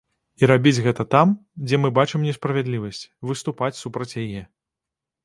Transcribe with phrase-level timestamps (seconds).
[0.43, 1.33] І рабіць гэта там,
[1.65, 4.41] дзе мы бачым несправядлівасць, выступаць супраць яе.